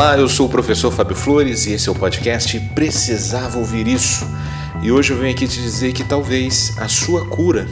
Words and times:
Olá, 0.00 0.16
eu 0.16 0.30
sou 0.30 0.46
o 0.46 0.48
professor 0.48 0.90
Fábio 0.90 1.14
Flores 1.14 1.66
e 1.66 1.72
esse 1.72 1.86
é 1.86 1.92
o 1.92 1.94
podcast 1.94 2.58
Precisava 2.74 3.58
Ouvir 3.58 3.86
Isso. 3.86 4.26
E 4.80 4.90
hoje 4.90 5.12
eu 5.12 5.18
venho 5.18 5.30
aqui 5.30 5.46
te 5.46 5.60
dizer 5.60 5.92
que 5.92 6.02
talvez 6.02 6.74
a 6.78 6.88
sua 6.88 7.26
cura 7.26 7.68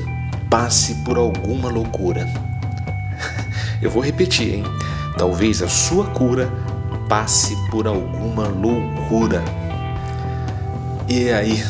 passe 0.50 0.96
por 0.96 1.16
alguma 1.16 1.70
loucura. 1.70 2.28
Eu 3.80 3.90
vou 3.90 4.02
repetir, 4.02 4.56
hein? 4.56 4.64
Talvez 5.16 5.62
a 5.62 5.68
sua 5.68 6.04
cura 6.08 6.52
passe 7.08 7.56
por 7.70 7.86
alguma 7.86 8.46
loucura. 8.46 9.42
E 11.08 11.30
aí, 11.30 11.64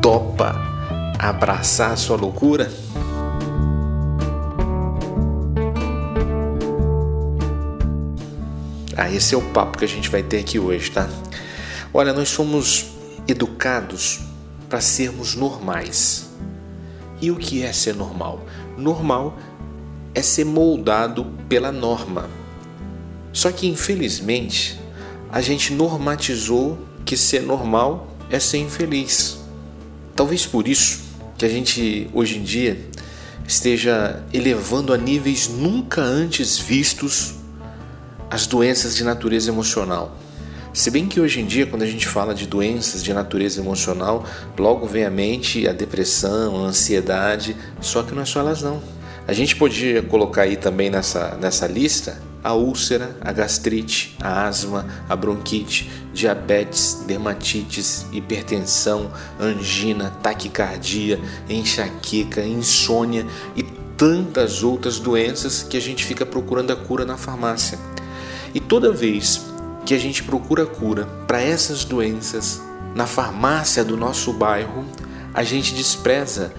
topa 0.00 0.54
abraçar 1.18 1.90
a 1.90 1.96
sua 1.96 2.16
loucura? 2.16 2.70
Ah, 9.02 9.10
esse 9.10 9.34
é 9.34 9.38
o 9.38 9.40
papo 9.40 9.78
que 9.78 9.84
a 9.86 9.88
gente 9.88 10.10
vai 10.10 10.22
ter 10.22 10.40
aqui 10.40 10.58
hoje, 10.58 10.90
tá? 10.90 11.08
Olha, 11.90 12.12
nós 12.12 12.28
somos 12.28 12.90
educados 13.26 14.20
para 14.68 14.78
sermos 14.82 15.34
normais. 15.34 16.28
E 17.18 17.30
o 17.30 17.36
que 17.36 17.62
é 17.62 17.72
ser 17.72 17.94
normal? 17.94 18.44
Normal 18.76 19.38
é 20.14 20.20
ser 20.20 20.44
moldado 20.44 21.24
pela 21.48 21.72
norma. 21.72 22.28
Só 23.32 23.50
que 23.50 23.66
infelizmente 23.66 24.78
a 25.32 25.40
gente 25.40 25.72
normatizou 25.72 26.78
que 27.02 27.16
ser 27.16 27.40
normal 27.40 28.06
é 28.28 28.38
ser 28.38 28.58
infeliz. 28.58 29.38
Talvez 30.14 30.44
por 30.44 30.68
isso 30.68 31.00
que 31.38 31.46
a 31.46 31.48
gente 31.48 32.10
hoje 32.12 32.36
em 32.36 32.42
dia 32.42 32.78
esteja 33.48 34.22
elevando 34.30 34.92
a 34.92 34.98
níveis 34.98 35.48
nunca 35.48 36.02
antes 36.02 36.58
vistos 36.58 37.39
as 38.30 38.46
doenças 38.46 38.94
de 38.94 39.02
natureza 39.02 39.50
emocional. 39.50 40.16
Se 40.72 40.88
bem 40.88 41.08
que 41.08 41.20
hoje 41.20 41.40
em 41.40 41.46
dia, 41.46 41.66
quando 41.66 41.82
a 41.82 41.86
gente 41.86 42.06
fala 42.06 42.32
de 42.32 42.46
doenças 42.46 43.02
de 43.02 43.12
natureza 43.12 43.60
emocional, 43.60 44.24
logo 44.56 44.86
vem 44.86 45.04
à 45.04 45.10
mente 45.10 45.66
a 45.66 45.72
depressão, 45.72 46.64
a 46.64 46.68
ansiedade, 46.68 47.56
só 47.80 48.04
que 48.04 48.14
não 48.14 48.22
é 48.22 48.24
só 48.24 48.38
elas 48.38 48.62
não. 48.62 48.80
A 49.26 49.32
gente 49.32 49.56
podia 49.56 50.00
colocar 50.00 50.42
aí 50.42 50.56
também 50.56 50.88
nessa, 50.88 51.36
nessa 51.40 51.66
lista 51.66 52.30
a 52.42 52.54
úlcera, 52.54 53.16
a 53.20 53.32
gastrite, 53.32 54.16
a 54.20 54.46
asma, 54.46 54.86
a 55.08 55.14
bronquite, 55.14 55.90
diabetes, 56.12 57.02
dermatites, 57.06 58.06
hipertensão, 58.12 59.10
angina, 59.38 60.10
taquicardia, 60.22 61.20
enxaqueca, 61.48 62.42
insônia 62.42 63.26
e 63.54 63.62
tantas 63.96 64.62
outras 64.62 64.98
doenças 64.98 65.62
que 65.62 65.76
a 65.76 65.80
gente 65.80 66.04
fica 66.04 66.24
procurando 66.24 66.72
a 66.72 66.76
cura 66.76 67.04
na 67.04 67.18
farmácia. 67.18 67.78
E 68.54 68.60
toda 68.60 68.92
vez 68.92 69.42
que 69.84 69.94
a 69.94 69.98
gente 69.98 70.22
procura 70.22 70.66
cura 70.66 71.06
para 71.26 71.40
essas 71.40 71.84
doenças 71.84 72.60
na 72.94 73.06
farmácia 73.06 73.84
do 73.84 73.96
nosso 73.96 74.32
bairro, 74.32 74.84
a 75.32 75.42
gente 75.42 75.74
despreza 75.74 76.52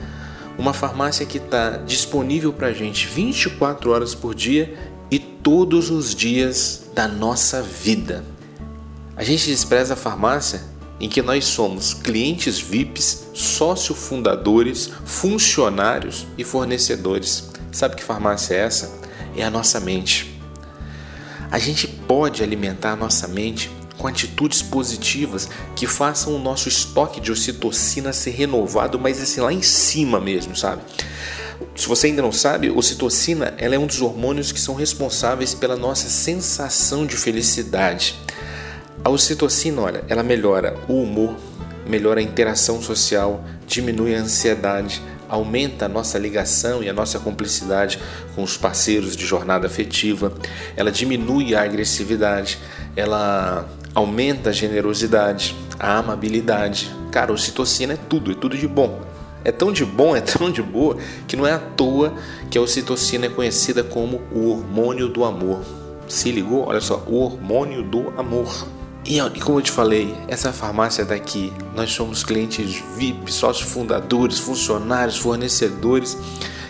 uma 0.58 0.73
farmácia 0.73 1.26
que 1.26 1.38
está 1.38 1.78
disponível 1.78 2.53
para 2.53 2.68
a 2.68 2.73
gente 2.73 3.08
24 3.08 3.92
horas 3.92 4.14
por 4.14 4.36
dia 4.36 4.78
e 5.09 5.20
todos 5.20 5.90
os 5.90 6.14
dias 6.14 6.84
da 6.94 7.08
nossa 7.08 7.62
vida. 7.62 8.23
A 9.16 9.23
gente 9.23 9.48
despreza 9.48 9.94
a 9.94 9.98
farmácia 9.98 10.62
em 11.00 11.09
que 11.09 11.22
nós 11.22 11.46
somos 11.46 11.94
clientes 11.94 12.59
VIPs, 12.59 13.30
sócio 13.34 13.96
fundadores, 13.96 14.92
funcionários 15.03 16.28
e 16.38 16.44
fornecedores. 16.44 17.50
Sabe 17.72 17.96
que 17.96 18.03
farmácia 18.03 18.53
é 18.53 18.59
essa? 18.59 18.92
É 19.36 19.44
a 19.44 19.50
nossa 19.50 19.80
mente. 19.80 20.41
A 21.52 21.59
gente 21.59 21.85
pode 21.85 22.41
alimentar 22.41 22.94
a 22.94 22.95
nossa 22.95 23.27
mente 23.27 23.69
com 23.97 24.07
atitudes 24.07 24.61
positivas 24.61 25.49
que 25.75 25.85
façam 25.85 26.33
o 26.33 26.39
nosso 26.39 26.69
estoque 26.69 27.19
de 27.19 27.29
ocitocina 27.29 28.13
ser 28.13 28.31
renovado, 28.31 28.97
mas 28.97 29.22
assim 29.22 29.41
lá 29.41 29.51
em 29.51 29.61
cima 29.61 30.19
mesmo, 30.19 30.56
sabe? 30.56 30.81
Se 31.75 31.88
você 31.88 32.07
ainda 32.07 32.22
não 32.22 32.31
sabe, 32.31 32.72
ocitocina 32.72 33.53
ela 33.57 33.75
é 33.75 33.79
um 33.79 33.85
dos 33.85 34.01
hormônios 34.01 34.51
que 34.53 34.59
são 34.59 34.75
responsáveis 34.75 35.53
pela 35.53 35.75
nossa 35.75 36.07
sensação 36.07 37.06
de 37.06 37.17
felicidade. 37.17 38.16
A 39.03 39.09
ocitocina, 39.09 39.81
olha, 39.81 40.06
ela 40.07 40.23
melhora 40.23 40.78
o 40.88 41.01
humor, 41.01 41.35
melhora 41.85 42.22
a 42.22 42.23
interação 42.23 42.81
social, 42.81 43.44
diminui 43.67 44.16
a 44.16 44.19
ansiedade, 44.19 45.01
aumenta 45.31 45.86
a 45.86 45.90
nossa 45.90 46.19
ligação 46.19 46.84
e 46.84 46.90
a 46.90 46.94
nossa 46.94 47.18
cumplicidade 47.18 47.97
com 48.36 48.44
os 48.44 48.58
parceiros 48.58 49.16
de 49.16 49.25
jornada 49.25 49.66
afetiva, 49.66 50.34
ela 50.75 50.92
diminui 50.92 51.56
a 51.56 51.64
agressividade, 51.64 52.59
ela 52.97 53.66
aumenta 53.96 54.50
a 54.50 54.53
generosidade, 54.53 55.56
a 55.80 55.97
amabilidade. 55.97 56.94
Cara, 57.12 57.31
ocitocina 57.31 57.94
é 57.94 57.97
tudo, 57.97 58.31
é 58.31 58.36
tudo 58.36 58.58
de 58.58 58.68
bom. 58.68 59.00
É 59.44 59.53
tão 59.53 59.72
de 59.72 59.86
bom, 59.86 60.16
é 60.16 60.22
tão 60.22 60.52
de 60.52 60.62
boa, 60.62 60.97
que 61.28 61.38
não 61.38 61.47
é 61.47 61.53
à 61.53 61.59
toa 61.59 62.14
que 62.50 62.58
a 62.58 62.62
ocitocina 62.62 63.25
é 63.25 63.30
conhecida 63.30 63.84
como 63.84 64.22
o 64.31 64.50
hormônio 64.50 65.08
do 65.08 65.24
amor. 65.24 65.64
Se 66.09 66.30
ligou? 66.30 66.68
Olha 66.68 66.81
só, 66.81 67.03
o 67.08 67.16
hormônio 67.16 67.81
do 67.84 68.14
amor. 68.20 68.68
E, 69.03 69.19
como 69.39 69.57
eu 69.57 69.63
te 69.63 69.72
falei, 69.72 70.16
essa 70.28 70.53
farmácia 70.53 71.03
daqui, 71.03 71.51
nós 71.75 71.91
somos 71.91 72.23
clientes 72.23 72.81
VIP, 72.95 73.34
sócios 73.34 73.69
fundadores, 73.69 74.38
funcionários, 74.38 75.17
fornecedores 75.17 76.17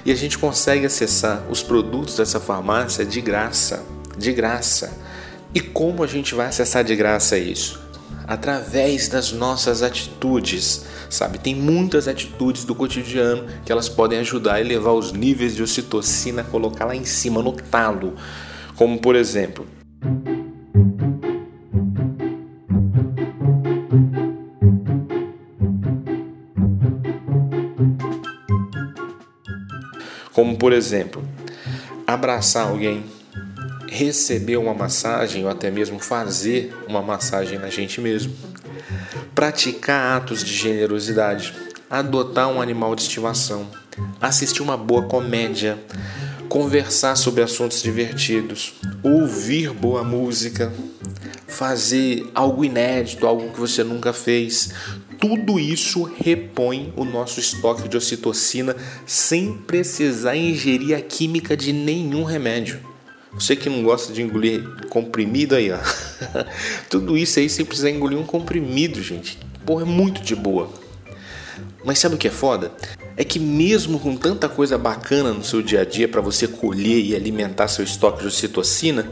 e 0.05 0.11
a 0.11 0.15
gente 0.15 0.37
consegue 0.37 0.85
acessar 0.85 1.43
os 1.49 1.61
produtos 1.61 2.15
dessa 2.15 2.39
farmácia 2.39 3.05
de 3.05 3.21
graça, 3.21 3.83
de 4.17 4.31
graça. 4.31 4.97
E 5.53 5.59
como 5.59 6.03
a 6.03 6.07
gente 6.07 6.33
vai 6.33 6.47
acessar 6.47 6.83
de 6.83 6.95
graça 6.95 7.37
isso? 7.37 7.79
Através 8.25 9.09
das 9.09 9.33
nossas 9.33 9.83
atitudes, 9.83 10.85
sabe? 11.09 11.37
Tem 11.37 11.53
muitas 11.53 12.07
atitudes 12.07 12.63
do 12.63 12.73
cotidiano 12.73 13.45
que 13.65 13.71
elas 13.71 13.89
podem 13.89 14.19
ajudar 14.19 14.53
a 14.53 14.61
elevar 14.61 14.93
os 14.93 15.11
níveis 15.11 15.53
de 15.53 15.61
ocitocina, 15.61 16.43
colocar 16.43 16.85
lá 16.85 16.95
em 16.95 17.03
cima, 17.03 17.43
no 17.43 17.51
talo. 17.51 18.15
Como 18.77 18.97
por 18.99 19.15
exemplo, 19.15 19.67
como 30.33 30.57
por 30.57 30.73
exemplo, 30.73 31.23
abraçar 32.05 32.67
alguém, 32.67 33.03
receber 33.87 34.57
uma 34.57 34.73
massagem 34.73 35.43
ou 35.43 35.49
até 35.49 35.69
mesmo 35.69 35.99
fazer 35.99 36.73
uma 36.87 37.01
massagem 37.01 37.59
na 37.59 37.69
gente 37.69 37.99
mesmo, 37.99 38.33
praticar 39.35 40.17
atos 40.17 40.43
de 40.43 40.53
generosidade, 40.53 41.53
adotar 41.89 42.47
um 42.49 42.61
animal 42.61 42.95
de 42.95 43.01
estimação, 43.01 43.67
assistir 44.19 44.61
uma 44.61 44.77
boa 44.77 45.03
comédia, 45.03 45.77
conversar 46.47 47.15
sobre 47.15 47.43
assuntos 47.43 47.81
divertidos, 47.81 48.73
ouvir 49.03 49.71
boa 49.71 50.03
música, 50.03 50.71
fazer 51.47 52.29
algo 52.33 52.63
inédito, 52.63 53.27
algo 53.27 53.51
que 53.51 53.59
você 53.59 53.83
nunca 53.83 54.13
fez. 54.13 54.71
Tudo 55.21 55.59
isso 55.59 56.01
repõe 56.01 56.91
o 56.97 57.05
nosso 57.05 57.39
estoque 57.39 57.87
de 57.87 57.95
ocitocina 57.95 58.75
sem 59.05 59.53
precisar 59.53 60.35
ingerir 60.35 60.97
a 60.97 60.99
química 60.99 61.55
de 61.55 61.71
nenhum 61.71 62.23
remédio. 62.23 62.79
Você 63.31 63.55
que 63.55 63.69
não 63.69 63.83
gosta 63.83 64.11
de 64.11 64.23
engolir 64.23 64.63
comprimido 64.89 65.53
aí, 65.53 65.71
ó. 65.71 65.77
Tudo 66.89 67.15
isso 67.15 67.37
aí 67.37 67.47
sem 67.47 67.63
precisar 67.63 67.91
engolir 67.91 68.17
um 68.17 68.25
comprimido, 68.25 68.99
gente. 69.03 69.37
Porra, 69.63 69.83
é 69.83 69.85
muito 69.85 70.23
de 70.23 70.35
boa. 70.35 70.71
Mas 71.85 71.99
sabe 71.99 72.15
o 72.15 72.17
que 72.17 72.27
é 72.27 72.31
foda? 72.31 72.71
É 73.15 73.23
que 73.23 73.37
mesmo 73.37 73.99
com 73.99 74.17
tanta 74.17 74.49
coisa 74.49 74.75
bacana 74.75 75.31
no 75.31 75.43
seu 75.43 75.61
dia 75.61 75.81
a 75.81 75.85
dia 75.85 76.07
para 76.07 76.19
você 76.19 76.47
colher 76.47 76.99
e 76.99 77.15
alimentar 77.15 77.67
seu 77.67 77.85
estoque 77.85 78.21
de 78.21 78.27
ocitocina, 78.27 79.07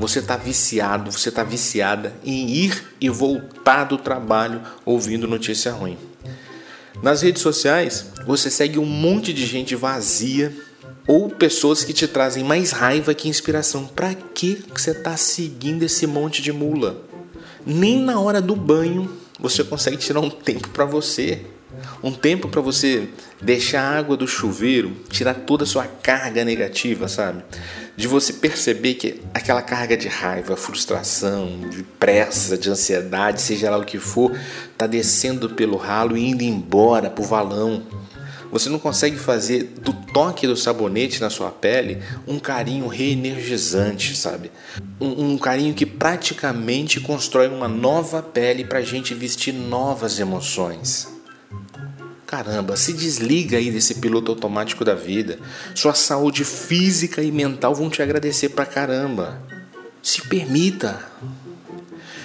você 0.00 0.20
está 0.20 0.34
viciado, 0.34 1.12
você 1.12 1.28
está 1.28 1.44
viciada 1.44 2.14
em 2.24 2.48
ir 2.48 2.94
e 2.98 3.10
voltar 3.10 3.84
do 3.84 3.98
trabalho 3.98 4.62
ouvindo 4.82 5.28
notícia 5.28 5.70
ruim. 5.70 5.98
Nas 7.02 7.20
redes 7.20 7.42
sociais, 7.42 8.06
você 8.26 8.50
segue 8.50 8.78
um 8.78 8.86
monte 8.86 9.30
de 9.34 9.44
gente 9.44 9.76
vazia 9.76 10.56
ou 11.06 11.28
pessoas 11.28 11.84
que 11.84 11.92
te 11.92 12.08
trazem 12.08 12.42
mais 12.42 12.70
raiva 12.70 13.12
que 13.12 13.28
inspiração. 13.28 13.86
Para 13.86 14.14
que 14.14 14.64
você 14.74 14.92
está 14.92 15.18
seguindo 15.18 15.82
esse 15.82 16.06
monte 16.06 16.40
de 16.40 16.50
mula? 16.50 17.02
Nem 17.66 18.02
na 18.02 18.18
hora 18.18 18.40
do 18.40 18.56
banho 18.56 19.18
você 19.38 19.62
consegue 19.62 19.98
tirar 19.98 20.20
um 20.20 20.30
tempo 20.30 20.70
para 20.70 20.86
você. 20.86 21.44
Um 22.02 22.12
tempo 22.12 22.48
para 22.48 22.62
você 22.62 23.08
deixar 23.42 23.82
a 23.82 23.98
água 23.98 24.16
do 24.16 24.26
chuveiro, 24.26 24.96
tirar 25.10 25.34
toda 25.34 25.64
a 25.64 25.66
sua 25.66 25.84
carga 25.84 26.44
negativa, 26.44 27.08
sabe? 27.08 27.44
De 27.94 28.08
você 28.08 28.32
perceber 28.32 28.94
que 28.94 29.20
aquela 29.34 29.60
carga 29.60 29.96
de 29.98 30.08
raiva, 30.08 30.56
frustração, 30.56 31.68
de 31.68 31.82
pressa, 31.82 32.56
de 32.56 32.70
ansiedade, 32.70 33.42
seja 33.42 33.70
lá 33.70 33.76
o 33.76 33.84
que 33.84 33.98
for, 33.98 34.34
tá 34.78 34.86
descendo 34.86 35.50
pelo 35.50 35.76
ralo 35.76 36.16
e 36.16 36.26
indo 36.26 36.42
embora 36.42 37.10
pro 37.10 37.22
valão. 37.22 37.82
Você 38.50 38.70
não 38.70 38.78
consegue 38.78 39.16
fazer 39.16 39.64
do 39.82 39.92
toque 39.92 40.46
do 40.46 40.56
sabonete 40.56 41.20
na 41.20 41.28
sua 41.28 41.50
pele 41.50 41.98
um 42.26 42.38
carinho 42.38 42.88
reenergizante, 42.88 44.16
sabe? 44.16 44.50
Um, 44.98 45.32
um 45.32 45.38
carinho 45.38 45.74
que 45.74 45.86
praticamente 45.86 46.98
constrói 46.98 47.46
uma 47.46 47.68
nova 47.68 48.22
pele 48.22 48.64
para 48.64 48.78
a 48.78 48.82
gente 48.82 49.14
vestir 49.14 49.52
novas 49.52 50.18
emoções. 50.18 51.19
Caramba, 52.30 52.76
se 52.76 52.92
desliga 52.92 53.58
aí 53.58 53.72
desse 53.72 53.96
piloto 53.96 54.30
automático 54.30 54.84
da 54.84 54.94
vida. 54.94 55.40
Sua 55.74 55.94
saúde 55.94 56.44
física 56.44 57.20
e 57.20 57.32
mental 57.32 57.74
vão 57.74 57.90
te 57.90 58.02
agradecer 58.02 58.50
pra 58.50 58.64
caramba. 58.64 59.42
Se 60.00 60.22
permita. 60.28 61.10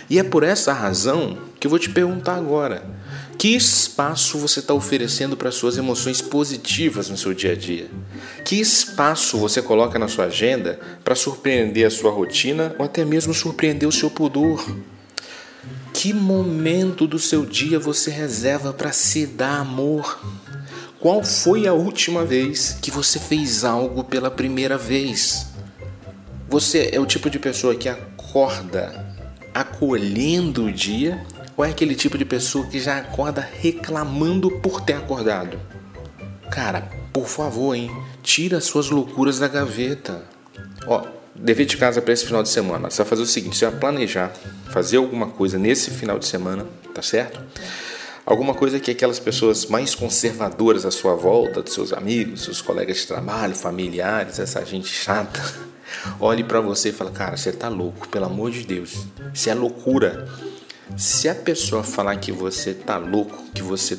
E 0.07 0.19
é 0.19 0.23
por 0.23 0.43
essa 0.43 0.71
razão 0.73 1.39
que 1.59 1.65
eu 1.65 1.71
vou 1.71 1.79
te 1.79 1.89
perguntar 1.89 2.35
agora: 2.35 2.85
que 3.35 3.55
espaço 3.55 4.37
você 4.37 4.59
está 4.59 4.75
oferecendo 4.75 5.35
para 5.35 5.49
suas 5.49 5.75
emoções 5.75 6.21
positivas 6.21 7.09
no 7.09 7.17
seu 7.17 7.33
dia 7.33 7.53
a 7.53 7.55
dia? 7.55 7.89
Que 8.45 8.61
espaço 8.61 9.39
você 9.39 9.59
coloca 9.59 9.97
na 9.97 10.07
sua 10.07 10.25
agenda 10.25 10.79
para 11.03 11.15
surpreender 11.15 11.87
a 11.87 11.89
sua 11.89 12.11
rotina 12.11 12.75
ou 12.77 12.85
até 12.85 13.03
mesmo 13.03 13.33
surpreender 13.33 13.89
o 13.89 13.91
seu 13.91 14.11
pudor? 14.11 14.63
Que 16.05 16.13
momento 16.13 17.07
do 17.07 17.17
seu 17.17 17.43
dia 17.43 17.79
você 17.79 18.11
reserva 18.11 18.71
para 18.71 18.91
se 18.91 19.25
dar 19.25 19.61
amor? 19.61 20.23
Qual 20.99 21.23
foi 21.23 21.65
a 21.65 21.73
última 21.73 22.23
vez 22.23 22.77
que 22.79 22.91
você 22.91 23.17
fez 23.17 23.65
algo 23.65 24.03
pela 24.03 24.29
primeira 24.29 24.77
vez? 24.77 25.47
Você 26.47 26.91
é 26.93 26.99
o 26.99 27.07
tipo 27.07 27.27
de 27.27 27.39
pessoa 27.39 27.73
que 27.73 27.89
acorda 27.89 29.15
acolhendo 29.51 30.65
o 30.65 30.71
dia 30.71 31.25
ou 31.57 31.65
é 31.65 31.71
aquele 31.71 31.95
tipo 31.95 32.19
de 32.19 32.25
pessoa 32.25 32.67
que 32.67 32.79
já 32.79 32.99
acorda 32.99 33.41
reclamando 33.41 34.51
por 34.51 34.81
ter 34.81 34.93
acordado? 34.93 35.59
Cara, 36.51 36.81
por 37.11 37.25
favor, 37.25 37.73
hein? 37.73 37.89
Tira 38.21 38.61
suas 38.61 38.91
loucuras 38.91 39.39
da 39.39 39.47
gaveta. 39.47 40.23
Ó, 40.85 41.14
dever 41.35 41.65
de 41.65 41.77
casa 41.77 42.01
para 42.01 42.13
esse 42.13 42.25
final 42.25 42.41
de 42.41 42.49
semana. 42.49 42.89
Você 42.89 42.97
vai 42.97 43.09
fazer 43.09 43.21
o 43.21 43.25
seguinte: 43.25 43.57
você 43.57 43.65
vai 43.65 43.79
planejar 43.79 44.33
fazer 44.69 44.97
alguma 44.97 45.27
coisa 45.27 45.57
nesse 45.59 45.91
final 45.91 46.17
de 46.17 46.25
semana, 46.25 46.65
tá 46.93 47.01
certo? 47.01 47.39
Alguma 48.25 48.55
coisa 48.55 48.79
que 48.79 48.89
aquelas 48.89 49.19
pessoas 49.19 49.67
mais 49.67 49.93
conservadoras 49.93 50.85
à 50.85 50.89
sua 50.89 51.13
volta, 51.13 51.61
dos 51.61 51.73
seus 51.73 51.93
amigos, 51.93 52.43
seus 52.43 52.61
colegas 52.61 52.97
de 52.97 53.07
trabalho, 53.07 53.55
familiares, 53.55 54.39
essa 54.39 54.65
gente 54.65 54.87
chata, 54.87 55.39
olhe 56.19 56.43
para 56.43 56.59
você 56.59 56.89
e 56.89 56.91
fala: 56.91 57.11
Cara, 57.11 57.37
você 57.37 57.51
tá 57.51 57.69
louco, 57.69 58.07
pelo 58.07 58.25
amor 58.25 58.49
de 58.49 58.65
Deus. 58.65 59.05
Isso 59.33 59.49
é 59.49 59.53
loucura. 59.53 60.27
Se 60.97 61.27
a 61.27 61.35
pessoa 61.35 61.83
falar 61.83 62.15
que 62.17 62.31
você 62.31 62.73
tá 62.73 62.97
louco, 62.97 63.43
que 63.53 63.61
você 63.61 63.97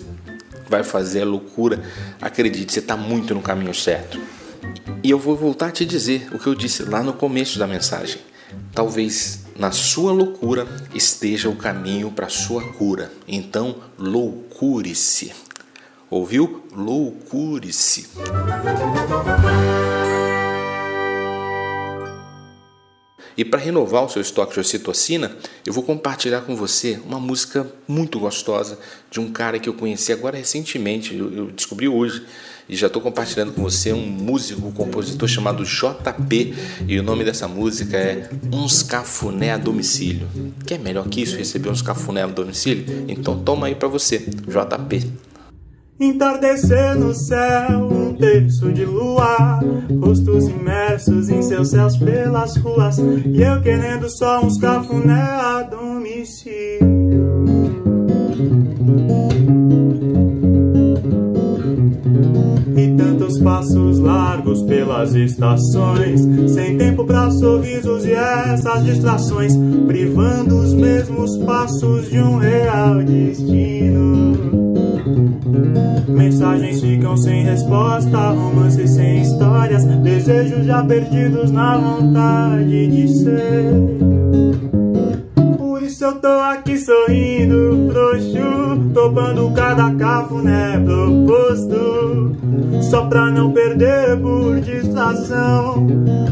vai 0.69 0.83
fazer 0.83 1.23
a 1.23 1.25
loucura, 1.25 1.81
acredite, 2.21 2.73
você 2.73 2.83
tá 2.83 2.97
muito 2.97 3.35
no 3.35 3.43
caminho 3.43 3.75
certo. 3.75 4.21
E 5.07 5.11
eu 5.11 5.21
vou 5.21 5.37
voltar 5.37 5.69
a 5.69 5.71
te 5.71 5.87
dizer 5.87 6.29
o 6.33 6.39
que 6.41 6.49
eu 6.49 6.55
disse 6.57 6.83
lá 6.83 7.01
no 7.01 7.13
começo 7.13 7.61
da 7.61 7.67
mensagem. 7.69 8.21
Talvez 8.75 9.45
na 9.57 9.71
sua 9.71 10.11
loucura 10.11 10.67
esteja 10.93 11.49
o 11.49 11.55
caminho 11.55 12.11
para 12.11 12.29
sua 12.29 12.73
cura. 12.73 13.13
Então, 13.29 13.77
loucure-se. 13.97 15.33
Ouviu? 16.11 16.65
Loucure-se. 16.75 18.09
E 23.37 23.45
para 23.45 23.61
renovar 23.61 24.05
o 24.05 24.09
seu 24.09 24.23
estoque 24.23 24.55
de 24.55 24.61
ocitocina, 24.61 25.37
eu 25.65 25.73
vou 25.73 25.83
compartilhar 25.83 26.41
com 26.41 26.57
você 26.57 26.99
uma 27.05 27.21
música 27.21 27.67
muito 27.87 28.19
gostosa 28.19 28.79
de 29.11 29.21
um 29.21 29.31
cara 29.31 29.59
que 29.59 29.69
eu 29.69 29.75
conheci 29.75 30.13
agora 30.13 30.39
recentemente, 30.39 31.15
eu 31.15 31.51
descobri 31.51 31.87
hoje 31.87 32.25
e 32.69 32.75
já 32.75 32.87
estou 32.89 33.01
compartilhando 33.01 33.53
com 33.53 33.63
você 33.63 33.93
um 33.93 34.07
músico, 34.07 34.67
um 34.67 34.73
compositor 34.73 35.29
chamado 35.29 35.65
JP 35.65 36.55
e 36.89 36.99
o 36.99 37.03
nome 37.03 37.25
dessa 37.25 37.47
música 37.47 37.97
é 37.97 38.29
Uns 38.53 38.83
Cafuné 38.83 39.53
a 39.53 39.57
Domicílio. 39.59 40.29
Quer 40.67 40.79
melhor 40.79 41.09
que 41.09 41.21
isso, 41.21 41.37
receber 41.37 41.69
uns 41.69 41.83
cafuné 41.83 42.23
a 42.23 42.27
domicílio? 42.27 43.05
Então 43.07 43.39
toma 43.39 43.69
aí 43.69 43.75
para 43.75 43.87
você, 43.87 44.19
JP. 44.19 45.13
Entardecer 45.99 46.95
no 46.95 47.15
céu, 47.15 47.89
um 47.91 48.15
terço 48.15 48.71
de 48.71 48.85
lua, 48.85 49.61
rostos 49.99 50.47
imersos 50.47 51.31
em 51.31 51.41
seus 51.41 51.71
céus 51.71 51.97
pelas 51.97 52.55
ruas, 52.59 52.99
e 52.99 53.41
eu 53.41 53.63
querendo 53.63 54.07
só 54.11 54.45
uns 54.45 54.59
cafuné 54.59 55.15
a 55.15 55.63
domicílio. 55.63 57.17
E 62.77 62.95
tantos 62.99 63.39
passos 63.39 63.99
largos 63.99 64.63
pelas 64.65 65.15
estações, 65.15 66.21
sem 66.53 66.77
tempo 66.77 67.07
para 67.07 67.31
sorrisos 67.31 68.05
e 68.05 68.13
essas 68.13 68.85
distrações, 68.85 69.55
privando 69.87 70.59
os 70.59 70.75
mesmos 70.75 71.39
passos 71.39 72.11
de 72.11 72.19
um 72.19 72.37
real 72.37 73.03
destino. 73.03 74.66
Mensagens 76.09 76.81
ficam 76.81 77.17
sem 77.17 77.45
resposta, 77.45 78.31
romances 78.31 78.91
sem 78.91 79.23
histórias, 79.23 79.85
desejos 79.85 80.67
já 80.67 80.83
perdidos 80.85 81.51
na 81.51 81.77
vontade 81.77 82.87
de 82.87 83.09
ser. 83.09 83.73
Por 85.59 85.83
isso 85.83 86.05
eu 86.05 86.15
tô 86.17 86.29
aqui 86.29 86.79
sorrindo, 86.79 87.91
frouxo, 87.91 88.91
topando 88.95 89.53
cada 89.55 89.91
cafuné 89.95 90.81
proposto, 90.81 92.37
só 92.83 93.07
pra 93.07 93.31
não 93.31 93.53
perder 93.53 94.19
por 94.19 94.61
distração 94.61 95.87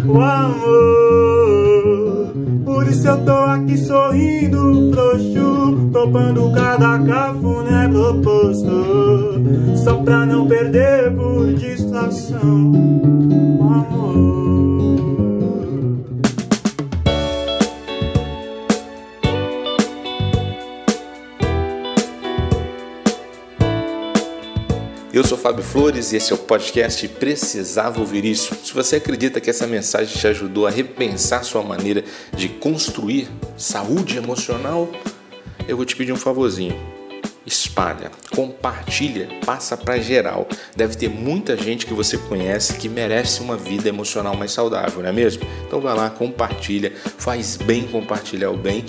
o 0.06 0.20
amor. 0.20 1.55
Por 2.65 2.87
isso 2.88 3.06
eu 3.09 3.25
tô 3.25 3.32
aqui 3.32 3.77
sorrindo, 3.79 4.91
frouxo, 4.93 5.54
topando 5.94 6.50
cada 6.52 6.99
cafuné 6.99 7.88
proposto, 7.88 9.41
só 9.76 9.94
pra 9.99 10.26
não 10.26 10.44
perder 10.44 11.14
por 11.14 11.55
distração 11.55 12.73
o 13.61 13.62
amor. 13.62 14.35
Eu 25.12 25.23
sou 25.23 25.38
Fábio 25.38 25.62
Flores 25.62 26.12
e 26.12 26.17
esse 26.17 26.32
é 26.32 26.35
o 26.35 26.38
podcast 26.38 27.06
Precisava 27.06 28.00
Ouvir 28.00 28.25
Isso. 28.25 28.52
Se 28.64 28.75
você 28.75 28.96
acredita 28.96 29.41
que 29.41 29.49
essa 29.49 29.64
mensagem 29.64 30.12
te 30.12 30.26
ajudou 30.26 30.67
a 30.67 30.70
repensar 30.70 31.44
sua 31.44 31.63
maneira 31.63 32.03
de 32.36 32.48
construir 32.48 33.29
saúde 33.56 34.19
emocional, 34.19 34.91
eu 35.67 35.77
vou 35.77 35.85
te 35.87 35.97
pedir 35.97 36.13
um 36.13 36.17
favorzinho 36.17 36.75
espalha, 37.46 38.10
compartilha, 38.34 39.29
passa 39.44 39.77
para 39.77 39.98
geral. 39.98 40.48
Deve 40.74 40.96
ter 40.96 41.08
muita 41.08 41.56
gente 41.56 41.86
que 41.86 41.94
você 41.94 42.17
conhece 42.17 42.74
que 42.74 42.89
merece 42.89 43.41
uma 43.41 43.56
vida 43.56 43.89
emocional 43.89 44.36
mais 44.36 44.53
saudável, 44.53 45.03
não 45.03 45.08
é 45.08 45.13
mesmo? 45.13 45.46
Então 45.67 45.81
vai 45.81 45.94
lá, 45.94 46.10
compartilha, 46.10 46.93
faz 47.19 47.56
bem 47.56 47.86
compartilhar 47.86 48.51
o 48.51 48.56
bem. 48.56 48.84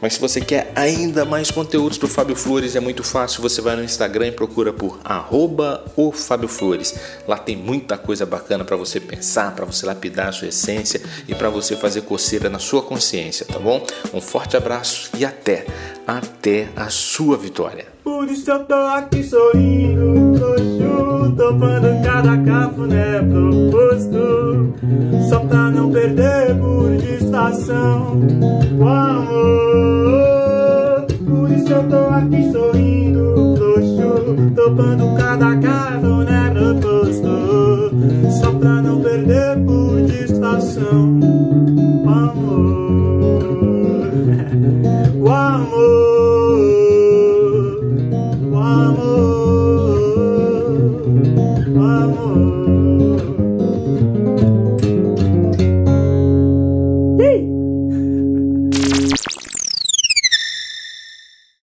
Mas 0.00 0.14
se 0.14 0.20
você 0.20 0.40
quer 0.40 0.72
ainda 0.74 1.24
mais 1.24 1.50
conteúdos 1.50 1.98
do 1.98 2.06
Fábio 2.06 2.36
Flores, 2.36 2.76
é 2.76 2.80
muito 2.80 3.02
fácil, 3.02 3.42
você 3.42 3.60
vai 3.60 3.76
no 3.76 3.82
Instagram 3.82 4.28
e 4.28 4.32
procura 4.32 4.72
por 4.72 5.00
arroba 5.04 5.84
o 5.96 6.12
Fábio 6.12 6.48
Flores. 6.48 6.94
Lá 7.26 7.38
tem 7.38 7.56
muita 7.56 7.96
coisa 7.96 8.26
bacana 8.26 8.64
para 8.64 8.76
você 8.76 9.00
pensar, 9.00 9.54
para 9.54 9.64
você 9.64 9.86
lapidar 9.86 10.28
a 10.28 10.32
sua 10.32 10.48
essência 10.48 11.00
e 11.26 11.34
para 11.34 11.48
você 11.48 11.76
fazer 11.76 12.02
coceira 12.02 12.48
na 12.50 12.58
sua 12.58 12.82
consciência, 12.82 13.46
tá 13.46 13.58
bom? 13.58 13.84
Um 14.12 14.20
forte 14.20 14.56
abraço 14.56 15.10
e 15.16 15.24
até, 15.24 15.66
até 16.06 16.68
a 16.76 16.88
sua 16.88 17.36
vitória. 17.36 17.95
Por 18.06 18.28
isso 18.30 18.48
eu 18.52 18.64
tô 18.66 18.74
aqui 18.74 19.20
sorrindo, 19.24 20.38
frouxo, 20.38 21.34
topando 21.36 21.88
cada 22.04 22.38
cafuné 22.38 23.20
proposto, 23.20 24.72
só 25.28 25.40
pra 25.40 25.72
não 25.72 25.90
perder 25.90 26.54
por 26.56 26.96
distração 26.98 28.20
o 28.78 28.88
amor. 28.88 29.86
Por 31.26 31.50
isso 31.50 31.72
eu 31.72 31.82
tô 31.88 31.96
aqui 32.14 32.52
sorrindo, 32.52 33.56
frouxo, 33.56 34.52
topando 34.54 35.16
cada 35.16 35.56
cafuné 35.56 36.50
proposto, 36.54 37.90
só 38.40 38.52
pra 38.52 38.82
não 38.82 39.00
perder 39.00 39.58
por 39.66 40.00
distração 40.02 41.18
o 42.04 42.08
amor. 42.08 43.05